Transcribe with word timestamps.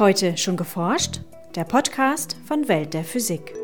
Heute 0.00 0.36
schon 0.36 0.56
geforscht? 0.56 1.20
Der 1.54 1.62
Podcast 1.62 2.36
von 2.48 2.66
Welt 2.66 2.94
der 2.94 3.04
Physik. 3.04 3.54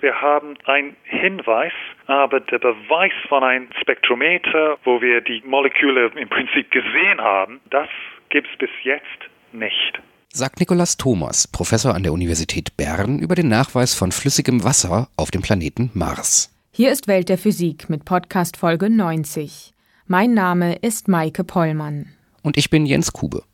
Wir 0.00 0.20
haben 0.20 0.56
einen 0.64 0.96
Hinweis, 1.04 1.72
aber 2.08 2.40
der 2.40 2.58
Beweis 2.58 3.12
von 3.28 3.44
einem 3.44 3.68
Spektrometer, 3.80 4.78
wo 4.82 5.00
wir 5.00 5.20
die 5.20 5.44
Moleküle 5.46 6.10
im 6.20 6.28
Prinzip 6.28 6.72
gesehen 6.72 7.20
haben, 7.20 7.60
das 7.70 7.88
gibt 8.30 8.48
es 8.52 8.58
bis 8.58 8.70
jetzt 8.82 9.06
nicht. 9.52 10.02
Sagt 10.32 10.58
Nikolaus 10.58 10.96
Thomas, 10.96 11.46
Professor 11.46 11.94
an 11.94 12.02
der 12.02 12.12
Universität 12.12 12.76
Bern, 12.76 13.20
über 13.20 13.36
den 13.36 13.46
Nachweis 13.46 13.94
von 13.94 14.10
flüssigem 14.10 14.64
Wasser 14.64 15.06
auf 15.16 15.30
dem 15.30 15.42
Planeten 15.42 15.92
Mars. 15.94 16.52
Hier 16.72 16.90
ist 16.90 17.06
Welt 17.06 17.28
der 17.28 17.38
Physik 17.38 17.88
mit 17.88 18.04
Podcast 18.04 18.56
Folge 18.56 18.90
90. 18.90 19.72
Mein 20.08 20.34
Name 20.34 20.74
ist 20.74 21.06
Maike 21.06 21.44
Pollmann. 21.44 22.06
Und 22.42 22.56
ich 22.56 22.68
bin 22.68 22.86
Jens 22.86 23.12
Kube. 23.12 23.44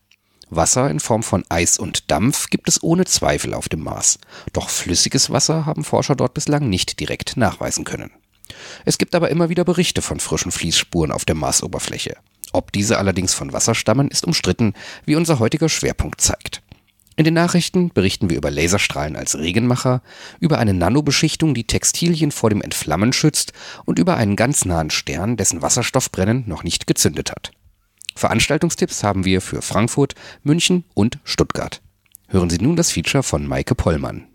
Wasser 0.51 0.91
in 0.91 1.01
Form 1.01 1.23
von 1.23 1.45
Eis 1.49 1.79
und 1.79 2.11
Dampf 2.11 2.51
gibt 2.51 2.69
es 2.69 2.83
ohne 2.83 3.05
Zweifel 3.05 3.55
auf 3.55 3.69
dem 3.69 3.81
Mars. 3.81 4.19
Doch 4.53 4.71
flüssiges 4.71 5.31
Wasser 5.31 5.67
haben 5.67 5.85
Forscher 5.85 6.17
dort 6.17 6.35
bislang 6.35 6.69
nicht 6.69 7.01
direkt 7.01 7.37
nachweisen 7.37 7.85
können. 7.85 8.11
Es 8.85 8.99
gibt 8.99 9.15
aber 9.15 9.31
immer 9.31 9.49
wieder 9.49 9.65
Berichte 9.65 10.03
von 10.03 10.21
frischen 10.21 10.53
Fließspuren 10.53 11.13
auf 11.13 11.25
der 11.25 11.35
Marsoberfläche. 11.35 12.17
Ob 12.53 12.73
diese 12.73 12.99
allerdings 12.99 13.35
von 13.35 13.53
Wasser 13.53 13.75
stammen, 13.75 14.09
ist 14.09 14.25
umstritten, 14.25 14.73
wie 15.05 15.17
unser 15.17 15.39
heutiger 15.39 15.69
Schwerpunkt 15.69 16.21
zeigt. 16.21 16.63
In 17.17 17.25
den 17.25 17.35
Nachrichten 17.35 17.91
berichten 17.91 18.31
wir 18.31 18.37
über 18.37 18.51
Laserstrahlen 18.51 19.17
als 19.17 19.37
Regenmacher, 19.37 20.03
über 20.39 20.59
eine 20.59 20.73
Nanobeschichtung, 20.73 21.53
die 21.53 21.67
Textilien 21.67 22.31
vor 22.31 22.49
dem 22.49 22.63
Entflammen 22.63 23.13
schützt 23.13 23.53
und 23.85 23.99
über 23.99 24.17
einen 24.17 24.37
ganz 24.37 24.65
nahen 24.65 24.91
Stern, 24.91 25.37
dessen 25.37 25.61
Wasserstoffbrennen 25.61 26.45
noch 26.47 26.63
nicht 26.63 26.87
gezündet 26.87 27.33
hat. 27.33 27.51
Veranstaltungstipps 28.19 29.05
haben 29.05 29.25
wir 29.25 29.41
für 29.41 29.63
Frankfurt, 29.63 30.15
München 30.43 30.85
und 30.95 31.19
Stuttgart. 31.23 31.81
Hören 32.27 32.51
Sie 32.51 32.59
nun 32.59 32.75
das 32.75 32.91
Feature 32.91 33.23
von 33.23 33.47
Maike 33.47 33.75
Pollmann. 33.75 34.27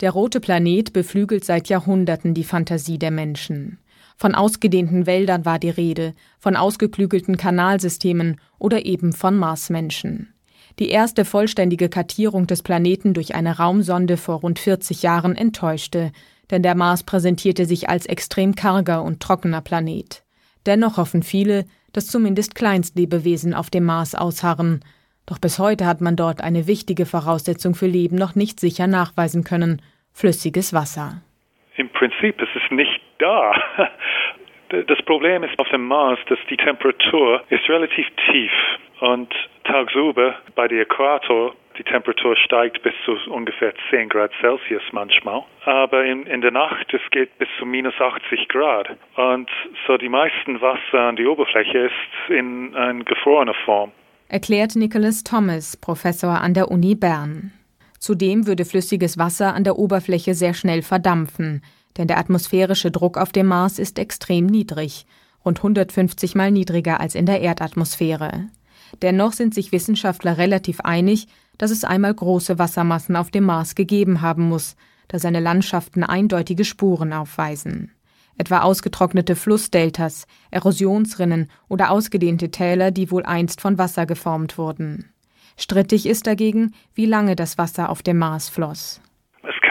Der 0.00 0.10
rote 0.10 0.40
Planet 0.40 0.92
beflügelt 0.92 1.44
seit 1.44 1.68
Jahrhunderten 1.68 2.34
die 2.34 2.42
Fantasie 2.42 2.98
der 2.98 3.10
Menschen. 3.10 3.78
Von 4.16 4.34
ausgedehnten 4.34 5.06
Wäldern 5.06 5.44
war 5.44 5.58
die 5.58 5.70
Rede, 5.70 6.14
von 6.38 6.56
ausgeklügelten 6.56 7.36
Kanalsystemen 7.36 8.40
oder 8.58 8.86
eben 8.86 9.12
von 9.12 9.36
Marsmenschen. 9.36 10.32
Die 10.78 10.88
erste 10.88 11.24
vollständige 11.24 11.88
Kartierung 11.88 12.46
des 12.46 12.62
Planeten 12.62 13.12
durch 13.12 13.34
eine 13.34 13.58
Raumsonde 13.58 14.16
vor 14.16 14.36
rund 14.36 14.58
40 14.58 15.02
Jahren 15.02 15.36
enttäuschte, 15.36 16.12
denn 16.50 16.62
der 16.62 16.74
Mars 16.74 17.02
präsentierte 17.02 17.66
sich 17.66 17.88
als 17.88 18.06
extrem 18.06 18.54
karger 18.54 19.02
und 19.02 19.20
trockener 19.20 19.60
Planet. 19.60 20.24
Dennoch 20.66 20.96
hoffen 20.96 21.22
viele, 21.22 21.66
dass 21.94 22.08
zumindest 22.08 22.54
Kleinstlebewesen 22.54 23.54
auf 23.54 23.70
dem 23.70 23.84
Mars 23.84 24.14
ausharren. 24.14 24.84
Doch 25.24 25.38
bis 25.38 25.58
heute 25.58 25.86
hat 25.86 26.02
man 26.02 26.16
dort 26.16 26.42
eine 26.42 26.66
wichtige 26.66 27.06
Voraussetzung 27.06 27.74
für 27.74 27.86
Leben 27.86 28.16
noch 28.16 28.34
nicht 28.34 28.60
sicher 28.60 28.86
nachweisen 28.86 29.44
können 29.44 29.80
flüssiges 30.12 30.74
Wasser. 30.74 31.22
Im 31.76 31.88
Prinzip 31.88 32.40
ist 32.40 32.54
es 32.54 32.70
nicht 32.70 33.00
da. 33.18 33.52
Das 34.68 35.02
Problem 35.02 35.42
ist 35.44 35.58
auf 35.58 35.68
dem 35.68 35.86
Mars, 35.86 36.18
dass 36.28 36.38
die 36.50 36.56
Temperatur 36.56 37.42
ist 37.50 37.68
relativ 37.68 38.06
tief 38.30 38.52
und 39.00 39.32
tagsüber 39.64 40.36
bei 40.54 40.68
der 40.68 40.82
Äquator 40.82 41.54
die 41.78 41.82
Temperatur 41.82 42.36
steigt 42.36 42.82
bis 42.82 42.92
zu 43.04 43.16
ungefähr 43.30 43.72
10 43.90 44.08
Grad 44.08 44.30
Celsius 44.40 44.82
manchmal. 44.92 45.42
Aber 45.64 46.04
in, 46.04 46.24
in 46.26 46.40
der 46.40 46.52
Nacht, 46.52 46.92
es 46.94 47.00
geht 47.10 47.36
bis 47.38 47.48
zu 47.58 47.66
minus 47.66 47.94
80 48.00 48.48
Grad. 48.48 48.88
Und 49.16 49.50
so 49.86 49.96
die 49.96 50.08
meisten 50.08 50.60
Wasser 50.60 51.00
an 51.00 51.16
die 51.16 51.26
Oberfläche 51.26 51.78
ist 51.78 52.30
in 52.30 52.74
einer 52.76 53.02
gefrorener 53.04 53.54
Form. 53.64 53.90
Erklärt 54.28 54.76
Nicholas 54.76 55.24
Thomas, 55.24 55.76
Professor 55.76 56.40
an 56.40 56.54
der 56.54 56.70
Uni 56.70 56.94
Bern. 56.94 57.52
Zudem 57.98 58.46
würde 58.46 58.64
flüssiges 58.64 59.18
Wasser 59.18 59.54
an 59.54 59.64
der 59.64 59.76
Oberfläche 59.76 60.34
sehr 60.34 60.54
schnell 60.54 60.82
verdampfen, 60.82 61.62
denn 61.96 62.08
der 62.08 62.18
atmosphärische 62.18 62.90
Druck 62.90 63.16
auf 63.16 63.32
dem 63.32 63.46
Mars 63.46 63.78
ist 63.78 63.98
extrem 63.98 64.46
niedrig, 64.46 65.06
rund 65.44 65.58
150 65.58 66.34
mal 66.34 66.50
niedriger 66.50 67.00
als 67.00 67.14
in 67.14 67.26
der 67.26 67.40
Erdatmosphäre. 67.40 68.48
Dennoch 69.02 69.32
sind 69.32 69.54
sich 69.54 69.72
Wissenschaftler 69.72 70.38
relativ 70.38 70.80
einig, 70.80 71.28
dass 71.58 71.70
es 71.70 71.84
einmal 71.84 72.14
große 72.14 72.58
Wassermassen 72.58 73.16
auf 73.16 73.30
dem 73.30 73.44
Mars 73.44 73.74
gegeben 73.74 74.20
haben 74.20 74.48
muss, 74.48 74.76
da 75.08 75.18
seine 75.18 75.40
Landschaften 75.40 76.02
eindeutige 76.02 76.64
Spuren 76.64 77.12
aufweisen. 77.12 77.92
Etwa 78.36 78.62
ausgetrocknete 78.62 79.36
Flussdeltas, 79.36 80.26
Erosionsrinnen 80.50 81.48
oder 81.68 81.90
ausgedehnte 81.90 82.50
Täler, 82.50 82.90
die 82.90 83.10
wohl 83.10 83.24
einst 83.24 83.60
von 83.60 83.78
Wasser 83.78 84.06
geformt 84.06 84.58
wurden. 84.58 85.12
Strittig 85.56 86.06
ist 86.06 86.26
dagegen, 86.26 86.74
wie 86.94 87.06
lange 87.06 87.36
das 87.36 87.58
Wasser 87.58 87.90
auf 87.90 88.02
dem 88.02 88.18
Mars 88.18 88.48
floss. 88.48 89.00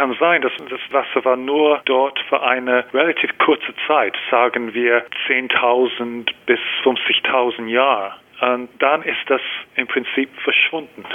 Kann 0.03 0.17
sein, 0.19 0.41
dass 0.41 0.51
das 0.69 0.81
Wasser 0.91 1.23
war 1.23 1.37
nur 1.37 1.81
dort 1.85 2.19
für 2.27 2.43
eine 2.43 2.83
relativ 2.93 3.31
kurze 3.37 3.73
Zeit, 3.87 4.13
sagen 4.29 4.73
wir 4.73 5.05
10.000 5.29 6.29
bis 6.45 6.59
50.000 6.83 7.67
Jahre. 7.67 8.11
Und 8.41 8.67
dann 8.79 9.01
ist 9.03 9.23
das 9.27 9.39
im 9.77 9.87
Prinzip 9.87 10.29
verschwunden 10.43 11.05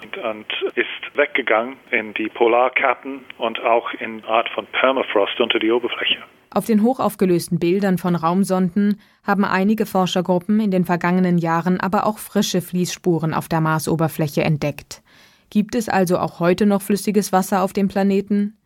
und, 0.00 0.16
und 0.24 0.46
ist 0.76 1.16
weggegangen 1.16 1.74
in 1.90 2.14
die 2.14 2.28
Polarkappen 2.28 3.24
und 3.38 3.60
auch 3.64 3.92
in 3.94 4.24
Art 4.26 4.48
von 4.50 4.64
Permafrost 4.66 5.40
unter 5.40 5.58
die 5.58 5.72
Oberfläche. 5.72 6.18
Auf 6.52 6.66
den 6.66 6.84
hochaufgelösten 6.84 7.58
Bildern 7.58 7.98
von 7.98 8.14
Raumsonden 8.14 9.00
haben 9.26 9.44
einige 9.44 9.86
Forschergruppen 9.86 10.60
in 10.60 10.70
den 10.70 10.84
vergangenen 10.84 11.36
Jahren 11.36 11.80
aber 11.80 12.06
auch 12.06 12.18
frische 12.18 12.62
Fließspuren 12.62 13.34
auf 13.34 13.48
der 13.48 13.60
Marsoberfläche 13.60 14.44
entdeckt. 14.44 15.02
Gibt 15.50 15.74
es 15.74 15.88
also 15.88 16.18
auch 16.18 16.40
heute 16.40 16.66
noch 16.66 16.82
flüssiges 16.82 17.32
Wasser 17.32 17.62
auf 17.62 17.72
dem 17.72 17.88
Planeten? 17.88 18.56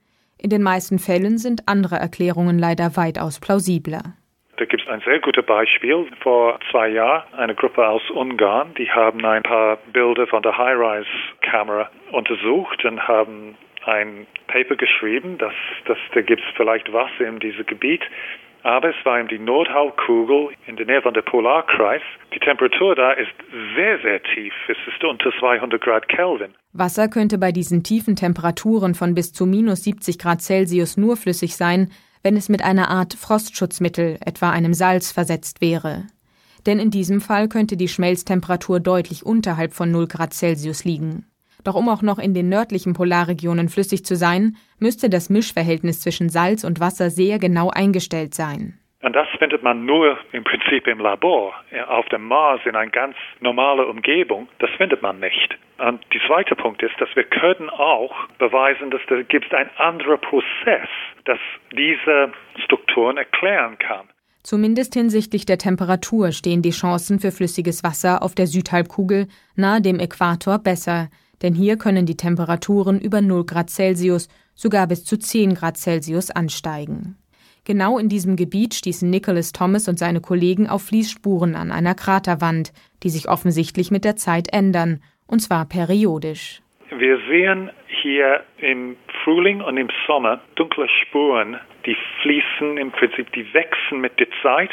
In 0.41 0.51
den 0.51 0.63
meisten 0.63 0.99
Fällen 0.99 1.39
sind 1.39 1.63
andere 1.67 1.97
Erklärungen 1.97 2.59
leider 2.59 2.97
weitaus 2.97 3.41
plausibler. 3.41 4.15
Da 4.57 4.65
gibt 4.65 4.83
es 4.83 4.89
ein 4.89 5.01
sehr 5.05 5.21
gutes 5.21 5.47
Beispiel. 5.47 6.07
Vor 6.21 6.59
zwei 6.71 6.89
Jahren 6.89 7.33
eine 7.35 7.55
Gruppe 7.55 7.87
aus 7.87 8.03
Ungarn, 8.11 8.75
die 8.75 8.91
haben 8.91 9.25
ein 9.25 9.43
paar 9.43 9.79
Bilder 9.93 10.27
von 10.27 10.43
der 10.43 10.57
High-Rise-Kamera 10.57 11.91
untersucht 12.13 12.85
und 12.85 13.07
haben 13.07 13.57
ein 13.85 14.27
Paper 14.49 14.77
geschrieben, 14.77 15.39
dass, 15.39 15.55
dass 15.87 15.99
da 16.13 16.23
gibt 16.23 16.43
es 16.43 16.49
vielleicht 16.57 16.93
Wasser 16.93 17.27
in 17.27 17.39
diesem 17.39 17.67
Gebiet. 17.67 18.03
Aber 18.63 18.91
es 18.91 19.05
war 19.05 19.21
in 19.21 19.29
die 19.29 19.39
Nordhalbkugel 19.39 20.51
in 20.67 20.77
der 20.77 20.87
Nähe 20.87 21.03
von 21.03 21.15
der 21.15 21.23
Polarkreis. 21.23 22.03
Die 22.35 22.39
Temperatur 22.41 22.95
da 22.95 23.13
ist 23.13 23.33
sehr, 23.77 23.99
sehr 24.01 24.23
tief. 24.23 24.53
Es 24.69 24.77
ist 24.87 25.03
unter 25.05 25.31
200 25.39 25.81
Grad 25.81 26.09
Kelvin. 26.09 26.55
Wasser 26.73 27.09
könnte 27.09 27.39
bei 27.39 27.53
diesen 27.53 27.83
tiefen 27.83 28.17
Temperaturen 28.17 28.95
von 28.95 29.15
bis 29.15 29.33
zu 29.33 29.47
minus 29.47 29.85
70 29.85 30.19
Grad 30.19 30.43
Celsius 30.43 30.97
nur 30.97 31.17
flüssig 31.17 31.57
sein, 31.57 31.91
wenn 32.23 32.37
es 32.37 32.49
mit 32.49 32.63
einer 32.63 32.91
Art 32.91 33.15
Frostschutzmittel, 33.15 34.19
etwa 34.25 34.51
einem 34.51 34.75
Salz, 34.75 35.13
versetzt 35.13 35.61
wäre. 35.61 36.07
Denn 36.67 36.79
in 36.79 36.91
diesem 36.91 37.21
Fall 37.21 37.49
könnte 37.49 37.77
die 37.77 37.89
Schmelztemperatur 37.89 38.81
deutlich 38.81 39.25
unterhalb 39.25 39.73
von 39.73 39.91
0 39.91 40.09
Grad 40.09 40.35
Celsius 40.35 40.85
liegen. 40.85 41.27
Doch 41.65 41.75
um 41.75 41.89
auch 41.89 42.03
noch 42.03 42.19
in 42.19 42.35
den 42.35 42.49
nördlichen 42.49 42.95
Polarregionen 42.95 43.69
flüssig 43.69 44.05
zu 44.05 44.17
sein, 44.17 44.57
müsste 44.79 45.11
das 45.11 45.31
Mischverhältnis 45.31 46.01
zwischen 46.01 46.29
Salz 46.29 46.65
und 46.65 46.81
Wasser 46.81 47.11
sehr 47.11 47.39
genau 47.39 47.71
eingestellt 47.71 48.35
sein. 48.35 48.79
Und 49.01 49.15
das 49.15 49.29
findet 49.39 49.63
man 49.63 49.85
nur 49.85 50.19
im 50.33 50.43
Prinzip 50.43 50.89
im 50.89 50.99
Labor. 50.99 51.55
Auf 51.87 52.09
dem 52.09 52.25
Mars 52.27 52.61
in 52.65 52.75
einer 52.75 52.91
ganz 52.91 53.15
normalen 53.41 53.89
Umgebung, 53.89 54.49
das 54.59 54.71
findet 54.77 55.03
man 55.03 55.21
nicht. 55.21 55.57
Und 55.79 56.05
der 56.13 56.21
zweite 56.27 56.57
Punkt 56.57 56.83
ist, 56.83 57.01
dass 57.01 57.09
wir 57.15 57.23
können 57.23 57.71
auch 57.71 58.13
beweisen, 58.39 58.91
dass 58.91 59.01
da 59.09 59.23
gibt 59.23 59.55
ein 59.55 59.71
anderer 59.77 60.17
Prozess, 60.17 60.89
das 61.27 61.39
diese 61.73 62.33
Strukturen 62.65 63.19
erklären 63.19 63.79
kann. 63.79 64.09
Zumindest 64.43 64.95
hinsichtlich 64.95 65.47
der 65.47 65.59
Temperatur 65.59 66.33
stehen 66.33 66.63
die 66.63 66.71
Chancen 66.71 67.21
für 67.21 67.31
flüssiges 67.31 67.85
Wasser 67.85 68.23
auf 68.23 68.35
der 68.35 68.47
Südhalbkugel 68.49 69.29
nahe 69.55 69.81
dem 69.81 70.01
Äquator 70.01 70.59
besser, 70.59 71.09
denn 71.43 71.55
hier 71.55 71.77
können 71.77 72.07
die 72.07 72.17
Temperaturen 72.17 73.01
über 73.01 73.21
0 73.21 73.45
Grad 73.45 73.71
Celsius 73.71 74.29
sogar 74.55 74.87
bis 74.87 75.05
zu 75.05 75.19
10 75.19 75.55
Grad 75.55 75.77
Celsius 75.77 76.31
ansteigen. 76.31 77.17
Genau 77.65 77.99
in 77.99 78.09
diesem 78.09 78.37
Gebiet 78.37 78.75
stießen 78.75 79.11
Nicholas 79.11 79.53
Thomas 79.53 79.89
und 79.89 79.99
seine 79.99 80.21
Kollegen 80.21 80.69
auf 80.69 80.87
Fließspuren 80.87 81.55
an 81.55 81.71
einer 81.71 81.95
Kraterwand, 81.95 82.73
die 83.03 83.11
sich 83.11 83.29
offensichtlich 83.29 83.91
mit 83.91 84.05
der 84.05 84.17
Zeit 84.17 84.49
ändern, 84.53 85.03
und 85.27 85.41
zwar 85.41 85.67
periodisch. 85.69 86.63
Wir 86.91 87.19
sehen 87.29 87.71
hier 87.87 88.43
im 88.57 88.97
Frühling 89.23 89.61
und 89.61 89.77
im 89.77 89.89
Sommer 90.07 90.41
dunkle 90.55 90.89
Spuren, 90.89 91.59
die 91.85 91.97
fließen 92.23 92.79
im 92.79 92.91
Prinzip, 92.91 93.31
die 93.33 93.53
wechseln 93.53 94.01
mit 94.01 94.19
der 94.19 94.29
Zeit. 94.43 94.71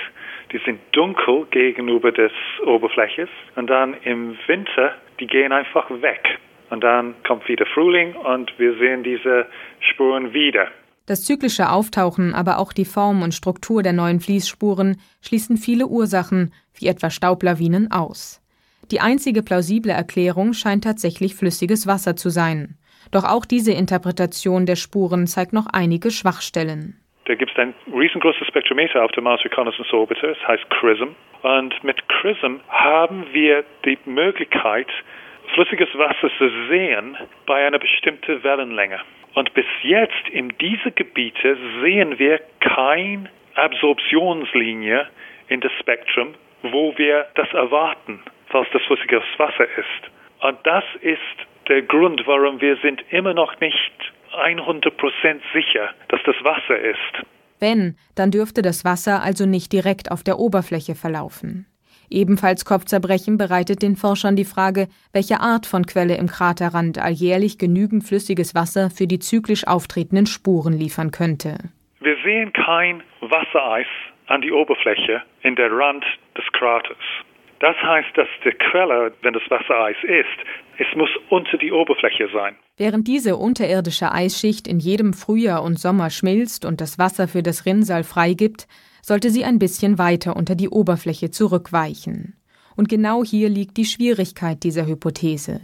Die 0.54 0.60
sind 0.60 0.80
dunkel 0.94 1.46
gegenüber 1.52 2.12
des 2.14 2.32
Oberfläches 2.66 3.30
und 3.56 3.70
dann 3.70 3.96
im 4.04 4.38
Winter, 4.48 4.96
die 5.20 5.28
gehen 5.28 5.52
einfach 5.52 5.90
weg. 6.02 6.40
Und 6.70 6.84
dann 6.84 7.16
kommt 7.28 7.48
wieder 7.48 7.66
Frühling 7.68 8.16
und 8.16 8.52
wir 8.58 8.78
sehen 8.78 9.04
diese 9.04 9.48
Spuren 9.80 10.34
wieder. 10.34 10.68
Das 11.08 11.24
zyklische 11.24 11.70
Auftauchen, 11.70 12.34
aber 12.34 12.58
auch 12.58 12.74
die 12.74 12.86
Form 12.86 13.22
und 13.22 13.34
Struktur 13.34 13.84
der 13.84 13.94
neuen 13.94 14.20
Fließspuren 14.20 14.98
schließen 15.22 15.58
viele 15.58 15.86
Ursachen, 15.86 16.52
wie 16.80 16.88
etwa 16.88 17.12
Staublawinen, 17.12 17.92
aus. 17.92 18.42
Die 18.92 19.02
einzige 19.02 19.44
plausible 19.44 19.92
Erklärung 19.92 20.54
scheint 20.54 20.84
tatsächlich 20.84 21.36
flüssiges 21.36 21.86
Wasser 21.86 22.16
zu 22.16 22.30
sein. 22.30 22.78
Doch 23.12 23.24
auch 23.24 23.46
diese 23.46 23.72
Interpretation 23.72 24.66
der 24.66 24.76
Spuren 24.76 25.28
zeigt 25.28 25.54
noch 25.54 25.68
einige 25.72 26.10
Schwachstellen. 26.10 27.00
Da 27.26 27.34
gibt 27.34 27.52
es 27.52 27.58
ein 27.58 27.74
riesengroßes 27.92 28.48
Spektrometer 28.48 29.04
auf 29.04 29.12
dem 29.12 29.24
Mars 29.24 29.44
Reconnaissance 29.44 29.92
Orbiter, 29.94 30.30
es 30.30 30.48
heißt 30.48 30.70
CRISM. 30.70 31.16
Und 31.42 31.84
mit 31.84 31.98
CRISM 32.08 32.60
haben 32.70 33.26
wir 33.32 33.64
die 33.84 33.98
Möglichkeit, 34.06 34.88
flüssiges 35.53 35.89
Wasser 35.95 36.30
zu 36.38 36.50
sehen 36.69 37.18
bei 37.45 37.65
einer 37.65 37.80
bestimmten 37.80 38.44
Wellenlänge. 38.44 39.00
Und 39.33 39.53
bis 39.53 39.65
jetzt 39.83 40.30
in 40.31 40.53
diese 40.59 40.92
Gebiete 40.92 41.57
sehen 41.81 42.18
wir 42.19 42.39
keine 42.62 43.30
Absorptionslinie 43.56 45.07
in 45.47 45.62
das 45.62 45.71
Spektrum, 45.80 46.36
wo 46.63 46.97
wir 46.97 47.27
das 47.36 47.51
erwarten, 47.53 48.21
falls 48.47 48.68
das 48.71 48.81
flüssiges 48.83 49.24
Wasser 49.38 49.65
ist. 49.77 50.12
Und 50.42 50.57
das 50.63 50.83
ist 51.01 51.19
der 51.68 51.81
Grund, 51.81 52.21
warum 52.25 52.62
wir 52.62 52.77
sind 52.77 53.03
immer 53.09 53.33
noch 53.33 53.59
nicht 53.59 54.13
100% 54.33 55.39
sicher, 55.53 55.89
dass 56.09 56.21
das 56.25 56.36
Wasser 56.44 56.80
ist. 56.80 57.25
Wenn, 57.59 57.97
dann 58.15 58.31
dürfte 58.31 58.62
das 58.62 58.83
Wasser 58.83 59.21
also 59.24 59.45
nicht 59.45 59.71
direkt 59.71 60.12
auf 60.12 60.24
der 60.24 60.39
Oberfläche 60.39 60.95
verlaufen. 60.95 61.65
Ebenfalls 62.10 62.66
Kopfzerbrechen 62.66 63.38
bereitet 63.38 63.81
den 63.81 63.96
Forschern 63.96 64.36
die 64.36 64.46
Frage, 64.46 64.88
welche 65.13 65.40
Art 65.40 65.66
von 65.66 65.86
Quelle 65.86 66.18
im 66.18 66.28
Kraterrand 66.28 66.98
alljährlich 67.00 67.57
genügend 67.57 68.04
flüssiges 68.04 68.56
Wasser 68.56 68.90
für 68.90 69.07
die 69.07 69.19
zyklisch 69.19 69.68
auftretenden 69.68 70.25
Spuren 70.25 70.74
liefern 70.74 71.12
könnte. 71.12 71.57
Wir 72.00 72.18
sehen 72.24 72.54
kein 72.54 73.02
Wassereis 73.22 73.88
an 74.28 74.42
die 74.42 74.52
Oberfläche 74.52 75.24
in 75.42 75.56
der 75.56 75.72
Rand 75.72 76.06
des 76.38 76.46
Kraters. 76.52 76.98
Das 77.60 77.75
heißt, 77.81 78.16
dass 78.16 78.28
die 78.44 78.52
Quelle, 78.52 79.13
wenn 79.22 79.34
das 79.34 79.50
Wassereis 79.50 79.98
ist, 80.04 80.38
es 80.78 80.88
muss 80.96 81.10
unter 81.30 81.57
die 81.57 81.72
Oberfläche 81.72 82.28
sein. 82.34 82.56
Während 82.77 83.07
diese 83.07 83.38
unterirdische 83.38 84.12
Eisschicht 84.12 84.68
in 84.68 84.80
jedem 84.80 85.13
Frühjahr 85.13 85.63
und 85.63 85.80
Sommer 85.80 86.10
schmilzt 86.10 86.66
und 86.66 86.81
das 86.81 87.00
Wasser 87.00 87.30
für 87.30 87.42
das 87.42 87.66
Rinnsal 87.66 88.04
freigibt, 88.04 88.68
sollte 89.01 89.30
sie 89.30 89.45
ein 89.45 89.60
bisschen 89.60 89.98
weiter 89.98 90.36
unter 90.36 90.56
die 90.56 90.68
Oberfläche 90.68 91.31
zurückweichen. 91.31 92.36
Und 92.75 92.89
genau 92.89 93.24
hier 93.24 93.48
liegt 93.48 93.77
die 93.77 93.86
Schwierigkeit 93.86 94.63
dieser 94.63 94.86
Hypothese. 94.88 95.62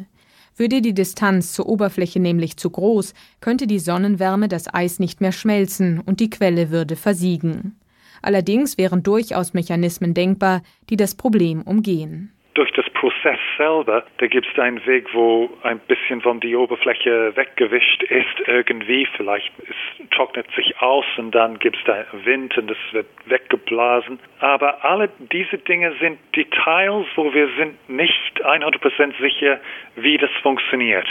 Würde 0.55 0.81
die 0.81 0.93
Distanz 0.93 1.51
zur 1.51 1.67
Oberfläche 1.67 2.21
nämlich 2.21 2.55
zu 2.55 2.69
groß, 2.69 3.13
könnte 3.41 3.67
die 3.67 3.79
Sonnenwärme 3.79 4.47
das 4.47 4.73
Eis 4.73 4.99
nicht 4.99 5.19
mehr 5.19 5.33
schmelzen 5.33 5.99
und 5.99 6.21
die 6.21 6.29
Quelle 6.29 6.71
würde 6.71 6.95
versiegen. 6.95 7.77
Allerdings 8.21 8.77
wären 8.77 9.03
durchaus 9.03 9.53
Mechanismen 9.53 10.13
denkbar, 10.13 10.61
die 10.89 10.95
das 10.95 11.15
Problem 11.15 11.61
umgehen 11.63 12.31
durch 12.53 12.71
Prozess 13.01 13.39
selber, 13.57 14.03
da 14.19 14.27
gibt 14.27 14.45
es 14.45 14.59
einen 14.59 14.85
Weg, 14.85 15.07
wo 15.11 15.49
ein 15.63 15.79
bisschen 15.79 16.21
von 16.21 16.39
der 16.39 16.59
Oberfläche 16.59 17.35
weggewischt 17.35 18.03
ist, 18.03 18.47
irgendwie. 18.47 19.07
Vielleicht 19.17 19.51
es 19.67 20.09
trocknet 20.11 20.45
sich 20.55 20.79
aus 20.79 21.05
und 21.17 21.31
dann 21.31 21.57
gibt 21.57 21.77
es 21.77 21.83
da 21.85 22.05
Wind 22.23 22.55
und 22.59 22.69
es 22.69 22.77
wird 22.91 23.07
weggeblasen. 23.25 24.19
Aber 24.39 24.85
alle 24.85 25.09
diese 25.31 25.57
Dinge 25.57 25.95
sind 25.99 26.19
Details, 26.35 27.07
wo 27.15 27.33
wir 27.33 27.49
sind 27.57 27.89
nicht 27.89 28.45
100% 28.45 29.19
sicher, 29.19 29.59
wie 29.95 30.19
das 30.19 30.29
funktioniert. 30.43 31.07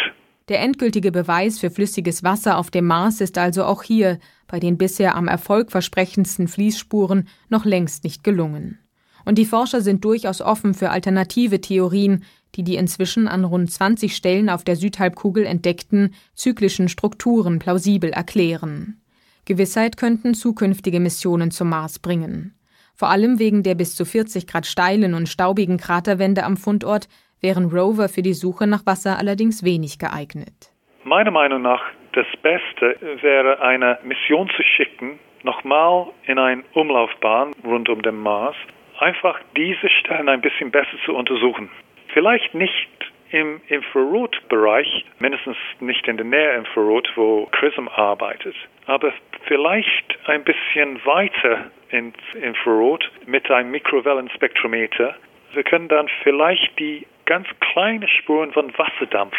Der 0.48 0.60
endgültige 0.60 1.10
Beweis 1.10 1.58
für 1.58 1.70
flüssiges 1.70 2.22
Wasser 2.22 2.56
auf 2.56 2.70
dem 2.70 2.86
Mars 2.86 3.20
ist 3.20 3.36
also 3.36 3.64
auch 3.64 3.82
hier, 3.82 4.20
bei 4.46 4.60
den 4.60 4.78
bisher 4.78 5.16
am 5.16 5.26
erfolgversprechendsten 5.26 6.46
Fließspuren, 6.46 7.28
noch 7.48 7.64
längst 7.64 8.04
nicht 8.04 8.22
gelungen. 8.22 8.78
Und 9.24 9.38
die 9.38 9.44
Forscher 9.44 9.80
sind 9.80 10.04
durchaus 10.04 10.40
offen 10.40 10.74
für 10.74 10.90
alternative 10.90 11.60
Theorien, 11.60 12.24
die 12.54 12.64
die 12.64 12.76
inzwischen 12.76 13.28
an 13.28 13.44
rund 13.44 13.70
20 13.70 14.14
Stellen 14.14 14.50
auf 14.50 14.64
der 14.64 14.76
Südhalbkugel 14.76 15.46
entdeckten 15.46 16.14
zyklischen 16.34 16.88
Strukturen 16.88 17.58
plausibel 17.58 18.10
erklären. 18.10 19.00
Gewissheit 19.44 19.96
könnten 19.96 20.34
zukünftige 20.34 21.00
Missionen 21.00 21.50
zum 21.50 21.70
Mars 21.70 21.98
bringen. 21.98 22.54
Vor 22.94 23.08
allem 23.08 23.38
wegen 23.38 23.62
der 23.62 23.74
bis 23.74 23.96
zu 23.96 24.04
40 24.04 24.46
Grad 24.46 24.66
steilen 24.66 25.14
und 25.14 25.28
staubigen 25.28 25.78
Kraterwände 25.78 26.44
am 26.44 26.56
Fundort 26.56 27.08
wären 27.40 27.66
Rover 27.66 28.08
für 28.08 28.22
die 28.22 28.34
Suche 28.34 28.66
nach 28.66 28.84
Wasser 28.84 29.18
allerdings 29.18 29.64
wenig 29.64 29.98
geeignet. 29.98 30.72
Meiner 31.04 31.30
Meinung 31.30 31.62
nach 31.62 31.80
das 32.12 32.26
Beste 32.42 32.96
wäre 33.22 33.60
eine 33.60 33.98
Mission 34.04 34.50
zu 34.54 34.62
schicken, 34.76 35.18
nochmal 35.42 36.08
in 36.26 36.38
eine 36.38 36.62
Umlaufbahn 36.74 37.52
rund 37.64 37.88
um 37.88 38.02
den 38.02 38.16
Mars 38.16 38.56
einfach 39.00 39.38
diese 39.56 39.88
Stellen 39.88 40.28
ein 40.28 40.40
bisschen 40.40 40.70
besser 40.70 40.96
zu 41.04 41.14
untersuchen. 41.14 41.70
Vielleicht 42.12 42.54
nicht 42.54 42.88
im 43.30 43.60
Infrarotbereich, 43.68 45.04
mindestens 45.20 45.56
nicht 45.78 46.06
in 46.08 46.16
der 46.16 46.26
Nähe 46.26 46.56
Infrarot, 46.56 47.08
wo 47.14 47.46
CRISM 47.52 47.88
arbeitet, 47.88 48.56
aber 48.86 49.12
vielleicht 49.46 50.18
ein 50.26 50.42
bisschen 50.42 51.04
weiter 51.04 51.70
ins 51.90 52.16
Infrarot 52.34 53.10
mit 53.26 53.50
einem 53.50 53.70
Mikrowellenspektrometer. 53.70 55.14
Wir 55.52 55.62
können 55.62 55.88
dann 55.88 56.08
vielleicht 56.22 56.78
die 56.78 57.06
ganz 57.24 57.46
kleinen 57.72 58.08
Spuren 58.08 58.52
von 58.52 58.72
Wasserdampf 58.76 59.36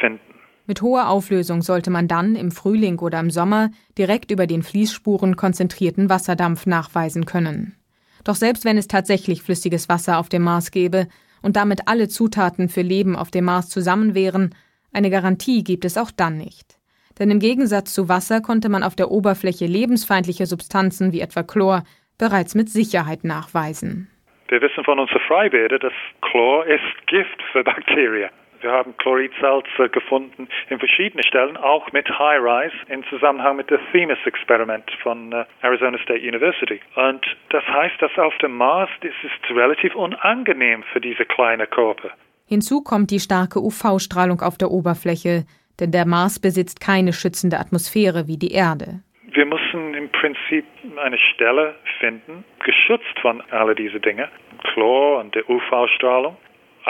finden. 0.00 0.20
Mit 0.66 0.82
hoher 0.82 1.08
Auflösung 1.08 1.62
sollte 1.62 1.90
man 1.90 2.06
dann 2.06 2.36
im 2.36 2.50
Frühling 2.50 2.98
oder 2.98 3.18
im 3.18 3.30
Sommer 3.30 3.70
direkt 3.98 4.30
über 4.30 4.46
den 4.46 4.62
Fließspuren 4.62 5.36
konzentrierten 5.36 6.10
Wasserdampf 6.10 6.66
nachweisen 6.66 7.24
können. 7.24 7.79
Doch 8.24 8.34
selbst 8.34 8.64
wenn 8.64 8.78
es 8.78 8.88
tatsächlich 8.88 9.42
flüssiges 9.42 9.88
Wasser 9.88 10.18
auf 10.18 10.28
dem 10.28 10.42
Mars 10.42 10.70
gäbe 10.70 11.08
und 11.42 11.56
damit 11.56 11.82
alle 11.86 12.08
Zutaten 12.08 12.68
für 12.68 12.82
Leben 12.82 13.16
auf 13.16 13.30
dem 13.30 13.44
Mars 13.44 13.68
zusammen 13.68 14.14
wären, 14.14 14.54
eine 14.92 15.10
Garantie 15.10 15.64
gibt 15.64 15.84
es 15.84 15.96
auch 15.96 16.10
dann 16.10 16.36
nicht. 16.36 16.78
Denn 17.18 17.30
im 17.30 17.38
Gegensatz 17.38 17.92
zu 17.94 18.08
Wasser 18.08 18.40
konnte 18.40 18.68
man 18.68 18.82
auf 18.82 18.96
der 18.96 19.10
Oberfläche 19.10 19.66
lebensfeindliche 19.66 20.46
Substanzen 20.46 21.12
wie 21.12 21.20
etwa 21.20 21.42
Chlor 21.42 21.84
bereits 22.18 22.54
mit 22.54 22.68
Sicherheit 22.68 23.24
nachweisen. 23.24 24.08
Wir 24.48 24.60
wissen 24.60 24.84
von 24.84 24.98
unseren 24.98 25.20
Freibädern, 25.28 25.80
dass 25.80 25.92
Chlor 26.22 26.66
ist 26.66 27.06
Gift 27.06 27.42
für 27.52 27.62
Bakterien. 27.62 28.30
Wir 28.60 28.72
haben 28.72 28.94
Chloridsalze 28.98 29.88
gefunden 29.90 30.46
in 30.68 30.78
verschiedenen 30.78 31.24
Stellen, 31.24 31.56
auch 31.56 31.90
mit 31.92 32.06
High 32.08 32.40
Rise 32.40 32.76
im 32.88 33.02
Zusammenhang 33.08 33.56
mit 33.56 33.70
dem 33.70 33.80
Themis-Experiment 33.90 34.84
von 35.02 35.32
äh, 35.32 35.44
Arizona 35.62 35.96
State 35.98 36.20
University. 36.20 36.78
Und 36.94 37.24
das 37.48 37.64
heißt, 37.66 37.94
dass 38.00 38.10
auf 38.18 38.36
dem 38.38 38.52
Mars 38.52 38.90
ist 39.00 39.14
es 39.24 39.56
relativ 39.56 39.94
unangenehm 39.94 40.82
für 40.92 41.00
diese 41.00 41.24
kleinen 41.24 41.68
Körper. 41.70 42.10
Hinzu 42.46 42.82
kommt 42.82 43.10
die 43.10 43.20
starke 43.20 43.60
UV-Strahlung 43.60 44.42
auf 44.42 44.58
der 44.58 44.70
Oberfläche, 44.70 45.44
denn 45.78 45.90
der 45.90 46.06
Mars 46.06 46.38
besitzt 46.38 46.80
keine 46.80 47.14
schützende 47.14 47.58
Atmosphäre 47.58 48.26
wie 48.26 48.36
die 48.36 48.52
Erde. 48.52 49.00
Wir 49.32 49.46
müssen 49.46 49.94
im 49.94 50.10
Prinzip 50.10 50.66
eine 51.02 51.16
Stelle 51.16 51.76
finden, 51.98 52.44
geschützt 52.64 53.18
von 53.22 53.40
all 53.50 53.74
diese 53.74 54.00
Dinge, 54.00 54.28
Chlor 54.64 55.20
und 55.20 55.34
der 55.34 55.48
UV-Strahlung, 55.48 56.36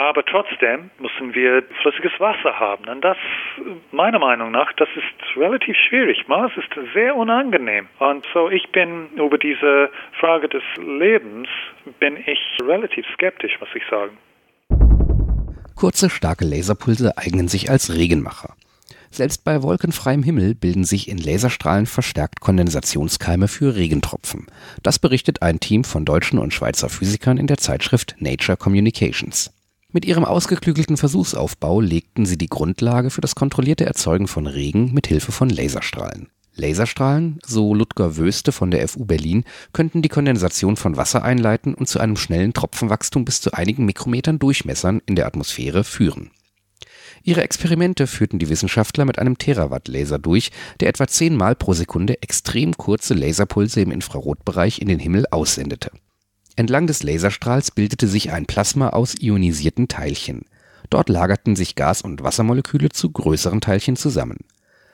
aber 0.09 0.25
trotzdem 0.25 0.89
müssen 0.99 1.35
wir 1.35 1.63
flüssiges 1.81 2.11
Wasser 2.19 2.59
haben. 2.59 2.89
Und 2.89 3.01
das, 3.01 3.17
meiner 3.91 4.17
Meinung 4.17 4.51
nach, 4.51 4.73
das 4.73 4.89
ist 4.95 5.37
relativ 5.37 5.75
schwierig. 5.77 6.27
Mars 6.27 6.51
ist 6.57 6.69
sehr 6.93 7.15
unangenehm. 7.15 7.87
Und 7.99 8.25
so, 8.33 8.49
ich 8.49 8.67
bin 8.71 9.09
über 9.15 9.37
diese 9.37 9.91
Frage 10.19 10.49
des 10.49 10.63
Lebens, 10.77 11.47
bin 11.99 12.17
ich 12.17 12.39
relativ 12.63 13.05
skeptisch, 13.13 13.59
muss 13.59 13.69
ich 13.75 13.83
sagen. 13.91 14.17
Kurze, 15.75 16.09
starke 16.09 16.45
Laserpulse 16.45 17.17
eignen 17.17 17.47
sich 17.47 17.69
als 17.69 17.95
Regenmacher. 17.95 18.55
Selbst 19.11 19.43
bei 19.43 19.61
wolkenfreiem 19.61 20.23
Himmel 20.23 20.55
bilden 20.55 20.83
sich 20.83 21.09
in 21.09 21.17
Laserstrahlen 21.19 21.85
verstärkt 21.85 22.39
Kondensationskeime 22.39 23.47
für 23.47 23.75
Regentropfen. 23.75 24.47
Das 24.81 24.97
berichtet 24.97 25.43
ein 25.43 25.59
Team 25.59 25.83
von 25.83 26.05
deutschen 26.05 26.39
und 26.39 26.53
Schweizer 26.53 26.89
Physikern 26.89 27.37
in 27.37 27.47
der 27.47 27.57
Zeitschrift 27.57 28.15
Nature 28.19 28.57
Communications. 28.57 29.60
Mit 29.93 30.05
ihrem 30.05 30.23
ausgeklügelten 30.23 30.95
Versuchsaufbau 30.95 31.81
legten 31.81 32.25
sie 32.25 32.37
die 32.37 32.47
Grundlage 32.47 33.09
für 33.09 33.19
das 33.19 33.35
kontrollierte 33.35 33.85
Erzeugen 33.85 34.27
von 34.29 34.47
Regen 34.47 34.93
mit 34.93 35.07
Hilfe 35.07 35.33
von 35.33 35.49
Laserstrahlen. 35.49 36.29
Laserstrahlen, 36.55 37.39
so 37.45 37.73
Ludger 37.73 38.15
Wöste 38.15 38.53
von 38.53 38.71
der 38.71 38.87
FU 38.87 39.03
Berlin, 39.03 39.43
könnten 39.73 40.01
die 40.01 40.09
Kondensation 40.09 40.77
von 40.77 40.95
Wasser 40.95 41.23
einleiten 41.23 41.73
und 41.73 41.89
zu 41.89 41.99
einem 41.99 42.15
schnellen 42.15 42.53
Tropfenwachstum 42.53 43.25
bis 43.25 43.41
zu 43.41 43.51
einigen 43.51 43.83
Mikrometern 43.83 44.39
Durchmessern 44.39 45.01
in 45.05 45.15
der 45.15 45.27
Atmosphäre 45.27 45.83
führen. 45.83 46.31
Ihre 47.23 47.43
Experimente 47.43 48.07
führten 48.07 48.39
die 48.39 48.49
Wissenschaftler 48.49 49.03
mit 49.03 49.19
einem 49.19 49.37
Terawatt-Laser 49.37 50.19
durch, 50.19 50.51
der 50.79 50.87
etwa 50.87 51.07
zehnmal 51.07 51.55
pro 51.55 51.73
Sekunde 51.73 52.21
extrem 52.21 52.77
kurze 52.77 53.13
Laserpulse 53.13 53.81
im 53.81 53.91
Infrarotbereich 53.91 54.81
in 54.81 54.87
den 54.87 54.99
Himmel 54.99 55.25
aussendete 55.31 55.91
Entlang 56.61 56.85
des 56.85 57.01
Laserstrahls 57.01 57.71
bildete 57.71 58.07
sich 58.07 58.31
ein 58.31 58.45
Plasma 58.45 58.89
aus 58.89 59.15
ionisierten 59.19 59.87
Teilchen. 59.87 60.43
Dort 60.91 61.09
lagerten 61.09 61.55
sich 61.55 61.73
Gas 61.73 62.03
und 62.03 62.21
Wassermoleküle 62.21 62.89
zu 62.89 63.09
größeren 63.09 63.61
Teilchen 63.61 63.95
zusammen. 63.95 64.37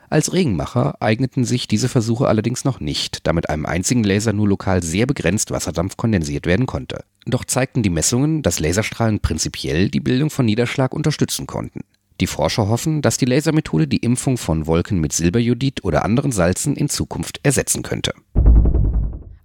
Als 0.08 0.32
Regenmacher 0.32 0.96
eigneten 1.02 1.44
sich 1.44 1.68
diese 1.68 1.90
Versuche 1.90 2.26
allerdings 2.26 2.64
noch 2.64 2.80
nicht, 2.80 3.26
da 3.26 3.34
mit 3.34 3.50
einem 3.50 3.66
einzigen 3.66 4.02
Laser 4.02 4.32
nur 4.32 4.48
lokal 4.48 4.82
sehr 4.82 5.04
begrenzt 5.04 5.50
Wasserdampf 5.50 5.98
kondensiert 5.98 6.46
werden 6.46 6.64
konnte. 6.64 7.04
Doch 7.26 7.44
zeigten 7.44 7.82
die 7.82 7.90
Messungen, 7.90 8.40
dass 8.40 8.60
Laserstrahlen 8.60 9.20
prinzipiell 9.20 9.90
die 9.90 10.00
Bildung 10.00 10.30
von 10.30 10.46
Niederschlag 10.46 10.94
unterstützen 10.94 11.46
konnten. 11.46 11.80
Die 12.22 12.26
Forscher 12.26 12.68
hoffen, 12.68 13.02
dass 13.02 13.18
die 13.18 13.26
Lasermethode 13.26 13.86
die 13.86 13.98
Impfung 13.98 14.38
von 14.38 14.66
Wolken 14.66 15.00
mit 15.00 15.12
Silberjodid 15.12 15.84
oder 15.84 16.06
anderen 16.06 16.32
Salzen 16.32 16.76
in 16.76 16.88
Zukunft 16.88 17.40
ersetzen 17.42 17.82
könnte. 17.82 18.14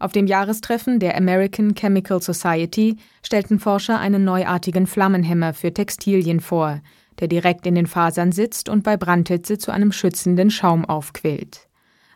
Auf 0.04 0.12
dem 0.12 0.28
Jahrestreffen 0.28 1.00
der 1.00 1.16
American 1.16 1.76
Chemical 1.76 2.22
Society 2.22 2.98
stellten 3.26 3.58
Forscher 3.58 4.02
einen 4.02 4.26
neuartigen 4.26 4.86
Flammenhemmer 4.86 5.54
für 5.54 5.74
Textilien 5.74 6.42
vor, 6.42 6.82
der 7.22 7.30
direkt 7.30 7.66
in 7.66 7.76
den 7.76 7.88
Fasern 7.88 8.34
sitzt 8.34 8.68
und 8.68 8.84
bei 8.84 8.98
Brandhitze 8.98 9.58
zu 9.58 9.72
einem 9.72 9.94
schützenden 9.94 10.52
Schaum 10.52 10.84
aufquillt. 10.84 11.70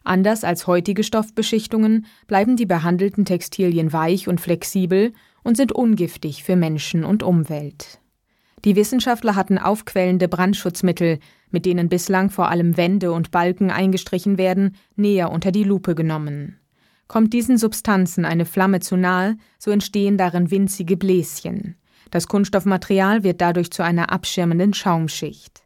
Anders 0.03 0.43
als 0.43 0.67
heutige 0.67 1.01
Stoffbeschichtungen 1.01 2.05
bleiben 2.27 2.57
die 2.57 2.65
behandelten 2.65 3.23
Textilien 3.23 3.93
weich 3.93 4.27
und 4.27 4.41
flexibel 4.41 5.13
und 5.45 5.55
sind 5.55 5.71
ungiftig 5.71 6.43
für 6.43 6.57
Menschen 6.57 7.05
und 7.05 7.23
Umwelt. 7.23 8.01
Die 8.65 8.75
Wissenschaftler 8.75 9.37
hatten 9.37 9.57
aufquellende 9.57 10.27
Brandschutzmittel, 10.27 11.19
mit 11.51 11.65
denen 11.65 11.87
bislang 11.87 12.31
vor 12.31 12.49
allem 12.49 12.75
Wände 12.75 13.13
und 13.13 13.31
Balken 13.31 13.71
eingestrichen 13.71 14.37
werden, 14.37 14.75
näher 14.97 15.31
unter 15.31 15.53
die 15.53 15.63
Lupe 15.63 15.95
genommen. 15.95 16.59
Kommt 17.07 17.33
diesen 17.33 17.57
Substanzen 17.57 18.25
eine 18.25 18.45
Flamme 18.45 18.79
zu 18.79 18.97
nahe, 18.97 19.37
so 19.59 19.71
entstehen 19.71 20.17
darin 20.17 20.51
winzige 20.51 20.97
Bläschen. 20.97 21.75
Das 22.11 22.27
Kunststoffmaterial 22.27 23.23
wird 23.23 23.41
dadurch 23.41 23.71
zu 23.71 23.83
einer 23.83 24.11
abschirmenden 24.11 24.73
Schaumschicht. 24.73 25.63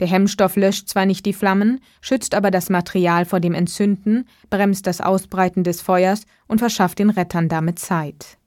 Der 0.00 0.08
Hemmstoff 0.08 0.56
löscht 0.56 0.88
zwar 0.88 1.06
nicht 1.06 1.24
die 1.26 1.32
Flammen, 1.32 1.80
schützt 2.00 2.34
aber 2.34 2.50
das 2.50 2.70
Material 2.70 3.24
vor 3.24 3.40
dem 3.40 3.54
Entzünden, 3.54 4.26
bremst 4.50 4.86
das 4.86 5.00
Ausbreiten 5.00 5.64
des 5.64 5.80
Feuers 5.80 6.24
und 6.48 6.58
verschafft 6.58 6.98
den 6.98 7.10
Rettern 7.10 7.48
damit 7.48 7.78
Zeit. 7.78 8.38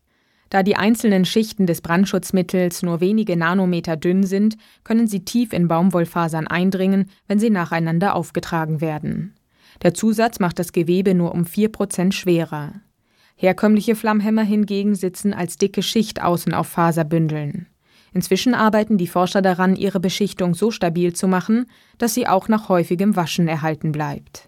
Da 0.50 0.64
die 0.64 0.76
einzelnen 0.76 1.26
Schichten 1.26 1.66
des 1.66 1.82
Brandschutzmittels 1.82 2.84
nur 2.84 3.00
wenige 3.00 3.36
Nanometer 3.36 3.98
dünn 3.98 4.24
sind, 4.24 4.58
können 4.84 5.08
sie 5.08 5.26
tief 5.26 5.54
in 5.54 5.68
Baumwollfasern 5.68 6.48
eindringen, 6.48 7.10
wenn 7.28 7.40
sie 7.40 7.50
nacheinander 7.50 8.16
aufgetragen 8.16 8.82
werden. 8.82 9.34
Der 9.84 9.94
Zusatz 9.94 10.40
macht 10.40 10.60
das 10.60 10.72
Gewebe 10.72 11.14
nur 11.14 11.34
um 11.34 11.46
vier 11.46 11.70
Prozent 11.70 12.14
schwerer. 12.14 12.74
Herkömmliche 13.36 13.96
Flammhämmer 13.96 14.44
hingegen 14.44 14.96
sitzen 14.96 15.34
als 15.34 15.58
dicke 15.58 15.84
Schicht 15.84 16.22
außen 16.22 16.54
auf 16.54 16.68
Faserbündeln. 16.68 17.68
Inzwischen 18.14 18.54
arbeiten 18.54 18.98
die 18.98 19.08
Forscher 19.08 19.42
daran, 19.42 19.76
ihre 19.76 20.00
Beschichtung 20.00 20.54
so 20.56 20.72
stabil 20.72 21.12
zu 21.12 21.28
machen, 21.28 21.66
dass 21.98 22.14
sie 22.14 22.28
auch 22.28 22.48
nach 22.48 22.70
häufigem 22.70 23.18
Waschen 23.18 23.50
erhalten 23.50 23.92
bleibt. 23.92 24.48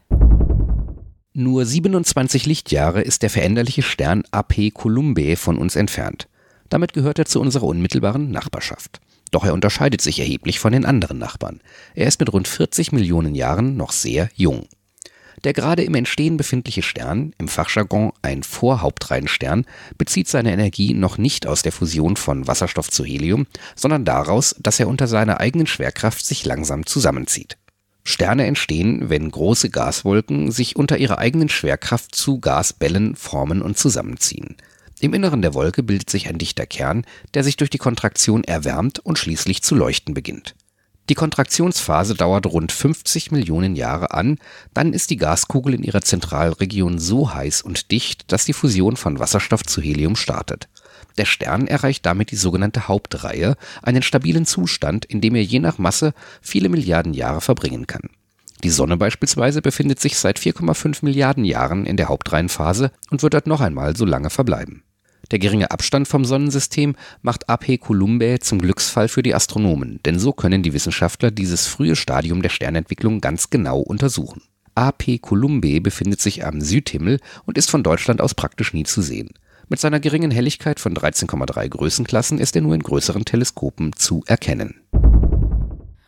Nur 1.34 1.66
27 1.66 2.46
Lichtjahre 2.46 3.02
ist 3.02 3.24
der 3.24 3.30
veränderliche 3.30 3.84
Stern 3.84 4.24
AP 4.32 4.74
Columbae 4.74 5.36
von 5.36 5.58
uns 5.58 5.76
entfernt. 5.76 6.30
Damit 6.70 6.94
gehört 6.94 7.20
er 7.20 7.26
zu 7.26 7.42
unserer 7.42 7.66
unmittelbaren 7.66 8.32
Nachbarschaft. 8.32 9.02
Doch 9.32 9.44
er 9.44 9.54
unterscheidet 9.54 10.02
sich 10.02 10.20
erheblich 10.20 10.60
von 10.60 10.72
den 10.72 10.86
anderen 10.86 11.18
Nachbarn. 11.18 11.60
Er 11.94 12.08
ist 12.08 12.20
mit 12.20 12.32
rund 12.32 12.48
40 12.48 12.94
Millionen 12.94 13.36
Jahren 13.36 13.76
noch 13.76 13.92
sehr 13.92 14.30
jung. 14.34 14.66
Der 15.44 15.54
gerade 15.54 15.84
im 15.84 15.94
Entstehen 15.96 16.38
befindliche 16.38 16.82
Stern, 16.82 17.34
im 17.38 17.48
Fachjargon 17.48 18.12
ein 18.22 18.44
Vorhauptreihenstern, 18.44 19.66
bezieht 19.98 20.28
seine 20.28 20.52
Energie 20.52 20.94
noch 20.94 21.18
nicht 21.18 21.46
aus 21.46 21.62
der 21.62 21.72
Fusion 21.72 22.16
von 22.16 22.48
Wasserstoff 22.48 22.90
zu 22.90 23.06
Helium, 23.06 23.46
sondern 23.76 24.04
daraus, 24.04 24.56
dass 24.60 24.80
er 24.80 24.88
unter 24.88 25.08
seiner 25.08 25.40
eigenen 25.40 25.68
Schwerkraft 25.68 26.26
sich 26.26 26.46
langsam 26.46 26.86
zusammenzieht. 26.86 27.58
Sterne 28.04 28.46
entstehen, 28.48 29.10
wenn 29.10 29.30
große 29.30 29.70
Gaswolken 29.70 30.50
sich 30.50 30.78
unter 30.78 30.98
ihrer 30.98 31.18
eigenen 31.18 31.50
Schwerkraft 31.50 32.16
zu 32.16 32.40
Gasbällen 32.40 33.16
formen 33.16 33.62
und 33.62 33.78
zusammenziehen. 33.78 34.56
Im 35.00 35.14
Inneren 35.14 35.42
der 35.42 35.54
Wolke 35.54 35.84
bildet 35.84 36.10
sich 36.10 36.28
ein 36.28 36.38
dichter 36.38 36.66
Kern, 36.66 37.06
der 37.34 37.44
sich 37.44 37.58
durch 37.58 37.70
die 37.70 37.78
Kontraktion 37.78 38.44
erwärmt 38.44 39.00
und 39.00 39.20
schließlich 39.20 39.62
zu 39.62 39.76
leuchten 39.76 40.14
beginnt. 40.14 40.56
Die 41.10 41.16
Kontraktionsphase 41.16 42.16
dauert 42.16 42.46
rund 42.48 42.72
50 42.72 43.32
Millionen 43.32 43.76
Jahre 43.76 44.12
an, 44.12 44.38
dann 44.74 44.92
ist 44.92 45.10
die 45.10 45.16
Gaskugel 45.16 45.74
in 45.74 45.84
ihrer 45.84 46.02
Zentralregion 46.02 47.00
so 47.00 47.34
heiß 47.34 47.62
und 47.62 47.92
dicht, 47.92 48.32
dass 48.32 48.44
die 48.44 48.54
Fusion 48.54 48.98
von 48.98 49.20
Wasserstoff 49.20 49.64
zu 49.64 49.82
Helium 49.82 50.18
startet. 50.18 50.68
Der 51.18 51.26
Stern 51.26 51.68
erreicht 51.68 52.06
damit 52.06 52.32
die 52.32 52.36
sogenannte 52.36 52.88
Hauptreihe, 52.90 53.56
einen 53.82 54.02
stabilen 54.02 54.46
Zustand, 54.46 55.06
in 55.06 55.22
dem 55.22 55.36
er 55.36 55.44
je 55.44 55.60
nach 55.60 55.78
Masse 55.78 56.14
viele 56.42 56.70
Milliarden 56.70 57.14
Jahre 57.14 57.42
verbringen 57.42 57.88
kann. 57.88 58.10
Die 58.64 58.70
Sonne 58.70 58.98
beispielsweise 58.98 59.62
befindet 59.62 60.00
sich 60.00 60.18
seit 60.18 60.40
4,5 60.40 61.00
Milliarden 61.04 61.46
Jahren 61.46 61.86
in 61.86 61.96
der 61.96 62.10
Hauptreihenphase 62.10 62.92
und 63.10 63.24
wird 63.24 63.34
dort 63.34 63.48
noch 63.48 63.62
einmal 63.62 63.96
so 63.96 64.04
lange 64.04 64.30
verbleiben. 64.30 64.84
Der 65.32 65.40
geringe 65.40 65.72
Abstand 65.72 66.08
vom 66.08 66.24
Sonnensystem 66.24 66.96
macht 67.22 67.50
AP 67.50 67.80
Columbae 67.80 68.40
zum 68.40 68.60
Glücksfall 68.60 69.08
für 69.08 69.24
die 69.24 69.36
Astronomen, 69.36 70.00
denn 70.06 70.20
so 70.20 70.32
können 70.32 70.64
die 70.64 70.74
Wissenschaftler 70.74 71.32
dieses 71.32 71.68
frühe 71.68 71.96
Stadium 71.96 72.42
der 72.42 72.50
Sternentwicklung 72.50 73.20
ganz 73.20 73.50
genau 73.50 73.80
untersuchen. 73.80 74.42
AP 74.76 75.20
Columbae 75.22 75.80
befindet 75.80 76.22
sich 76.22 76.46
am 76.46 76.62
Südhimmel 76.62 77.20
und 77.46 77.58
ist 77.58 77.70
von 77.70 77.84
Deutschland 77.84 78.22
aus 78.22 78.36
praktisch 78.36 78.74
nie 78.74 78.84
zu 78.84 79.02
sehen. 79.02 79.30
Mit 79.70 79.80
seiner 79.80 80.00
geringen 80.00 80.32
Helligkeit 80.32 80.80
von 80.80 80.94
13,3 80.94 81.68
Größenklassen 81.68 82.40
ist 82.40 82.56
er 82.56 82.62
nur 82.62 82.74
in 82.74 82.84
größeren 82.84 83.26
Teleskopen 83.26 83.94
zu 83.94 84.24
erkennen. 84.28 84.82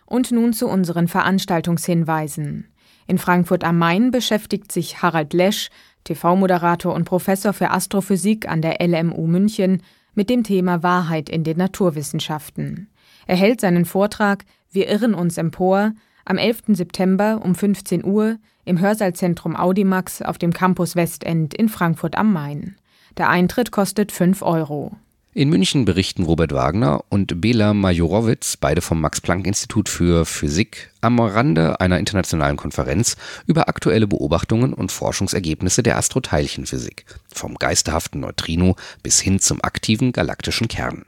Und 0.06 0.32
nun 0.32 0.54
zu 0.54 0.68
unseren 0.68 1.08
Veranstaltungshinweisen. 1.08 2.68
In 3.10 3.18
Frankfurt 3.18 3.64
am 3.64 3.80
Main 3.80 4.12
beschäftigt 4.12 4.72
sich 4.72 5.02
Harald 5.02 5.34
Lesch 5.34 5.72
TV-Moderator 6.04 6.94
und 6.94 7.06
Professor 7.06 7.54
für 7.54 7.72
Astrophysik 7.72 8.48
an 8.48 8.62
der 8.62 8.86
LMU 8.88 9.26
München, 9.26 9.82
mit 10.14 10.30
dem 10.30 10.44
Thema 10.44 10.84
Wahrheit 10.84 11.28
in 11.28 11.44
den 11.44 11.58
Naturwissenschaften. 11.58 12.88
Er 13.26 13.36
hält 13.36 13.62
seinen 13.62 13.86
Vortrag 13.86 14.46
Wir 14.72 14.88
irren 14.90 15.16
uns 15.16 15.40
empor 15.40 15.94
am 16.24 16.38
11. 16.38 16.66
September 16.68 17.42
um 17.44 17.56
15 17.56 18.06
Uhr 18.06 18.38
im 18.64 18.80
Hörsaalzentrum 18.80 19.56
Audimax 19.56 20.22
auf 20.22 20.38
dem 20.38 20.54
Campus 20.54 20.96
Westend 20.96 21.56
in 21.56 21.68
Frankfurt 21.68 22.16
am 22.16 22.32
Main. 22.32 22.76
Der 23.18 23.30
Eintritt 23.30 23.72
kostet 23.72 24.12
5 24.12 24.44
Euro. 24.44 24.92
In 25.40 25.48
München 25.48 25.86
berichten 25.86 26.24
Robert 26.24 26.52
Wagner 26.52 27.06
und 27.08 27.40
Bela 27.40 27.74
Majorowitz, 27.74 28.58
beide 28.58 28.82
vom 28.82 29.00
Max-Planck-Institut 29.00 29.88
für 29.88 30.26
Physik, 30.26 30.92
am 31.00 31.18
Rande 31.18 31.80
einer 31.80 31.98
internationalen 31.98 32.58
Konferenz 32.58 33.16
über 33.48 33.70
aktuelle 33.70 34.06
Beobachtungen 34.06 34.74
und 34.74 34.92
Forschungsergebnisse 34.92 35.82
der 35.82 35.98
Astroteilchenphysik, 35.98 37.06
vom 37.34 37.56
geisterhaften 37.56 38.20
Neutrino 38.20 38.76
bis 39.02 39.22
hin 39.22 39.40
zum 39.40 39.64
aktiven 39.64 40.12
galaktischen 40.12 40.68
Kern. 40.68 41.06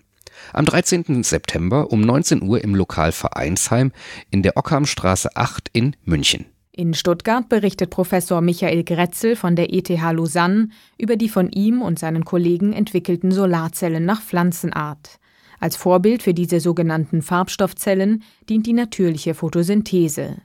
Am 0.54 0.64
13. 0.64 1.24
September 1.26 1.92
um 1.92 2.00
19 2.00 2.42
Uhr 2.42 2.64
im 2.64 2.74
Lokal 2.74 3.12
Vereinsheim 3.12 3.92
in 4.30 4.44
der 4.44 4.56
Ockhamstraße 4.56 5.36
8 5.36 5.68
in 5.74 5.98
München. 6.06 6.46
In 6.74 6.94
Stuttgart 6.94 7.50
berichtet 7.50 7.90
Professor 7.90 8.40
Michael 8.40 8.86
Grätzel 8.86 9.36
von 9.36 9.58
der 9.58 9.74
ETH 9.74 9.90
Lausanne 9.90 10.70
über 10.98 11.18
die 11.18 11.28
von 11.28 11.50
ihm 11.50 11.82
und 11.82 12.00
seinen 12.00 12.24
Kollegen 12.24 12.72
entwickelten 12.72 13.32
Solarzellen 13.32 14.06
nach 14.06 14.22
Pflanzenart. 14.22 15.20
Als 15.60 15.76
Vorbild 15.76 16.24
für 16.24 16.34
diese 16.34 16.62
sogenannten 16.62 17.22
Farbstoffzellen 17.22 18.24
dient 18.50 18.68
die 18.68 18.74
natürliche 18.74 19.34
Photosynthese. 19.34 20.38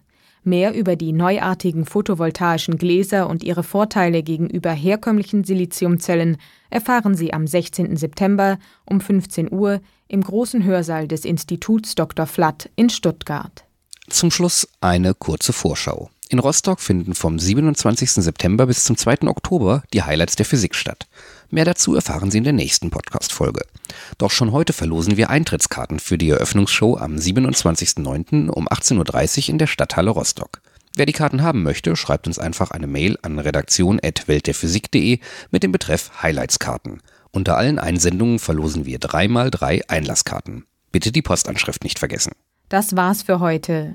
Mehr 0.42 0.74
über 0.74 0.96
die 0.96 1.12
neuartigen 1.12 1.84
photovoltaischen 1.84 2.76
Gläser 2.76 3.28
und 3.28 3.44
ihre 3.44 3.62
Vorteile 3.62 4.22
gegenüber 4.22 4.72
herkömmlichen 4.72 5.44
Siliziumzellen 5.44 6.38
erfahren 6.70 7.14
Sie 7.14 7.32
am 7.32 7.46
16. 7.46 7.96
September 7.96 8.58
um 8.84 9.00
15 9.00 9.50
Uhr 9.52 9.80
im 10.08 10.22
großen 10.22 10.64
Hörsaal 10.64 11.06
des 11.06 11.24
Instituts 11.24 11.94
Dr. 11.94 12.26
Flatt 12.26 12.68
in 12.76 12.90
Stuttgart. 12.90 13.64
Zum 14.08 14.30
Schluss 14.30 14.68
eine 14.80 15.14
kurze 15.14 15.52
Vorschau. 15.52 16.10
In 16.28 16.40
Rostock 16.40 16.80
finden 16.80 17.14
vom 17.14 17.38
27. 17.38 18.10
September 18.10 18.66
bis 18.66 18.82
zum 18.82 18.96
2. 18.96 19.28
Oktober 19.28 19.84
die 19.92 20.02
Highlights 20.02 20.34
der 20.34 20.44
Physik 20.44 20.74
statt. 20.74 21.06
Mehr 21.50 21.64
dazu 21.64 21.94
erfahren 21.94 22.32
Sie 22.32 22.38
in 22.38 22.44
der 22.44 22.52
nächsten 22.52 22.90
Podcast-Folge. 22.90 23.64
Doch 24.18 24.32
schon 24.32 24.50
heute 24.50 24.72
verlosen 24.72 25.16
wir 25.16 25.30
Eintrittskarten 25.30 26.00
für 26.00 26.18
die 26.18 26.30
Eröffnungsshow 26.30 26.96
am 26.96 27.14
27.09. 27.14 28.48
um 28.48 28.66
18.30 28.66 29.44
Uhr 29.44 29.48
in 29.50 29.58
der 29.58 29.68
Stadthalle 29.68 30.10
Rostock. 30.10 30.60
Wer 30.96 31.06
die 31.06 31.12
Karten 31.12 31.42
haben 31.42 31.62
möchte, 31.62 31.94
schreibt 31.94 32.26
uns 32.26 32.40
einfach 32.40 32.72
eine 32.72 32.88
Mail 32.88 33.18
an 33.22 33.38
redaktion.weltderphysik.de 33.38 35.20
mit 35.52 35.62
dem 35.62 35.70
Betreff 35.70 36.10
Highlights-Karten. 36.22 37.02
Unter 37.30 37.56
allen 37.56 37.78
Einsendungen 37.78 38.40
verlosen 38.40 38.84
wir 38.84 38.98
dreimal 38.98 39.52
drei 39.52 39.82
Einlasskarten. 39.88 40.64
Bitte 40.90 41.12
die 41.12 41.22
Postanschrift 41.22 41.84
nicht 41.84 42.00
vergessen. 42.00 42.32
Das 42.68 42.96
war's 42.96 43.22
für 43.22 43.38
heute. 43.38 43.94